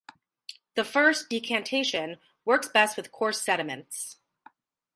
The 0.73 0.83
first, 0.83 1.29
decantation, 1.29 2.17
works 2.43 2.67
best 2.67 2.97
with 2.97 3.11
coarse 3.11 3.39
sediments. 3.39 4.17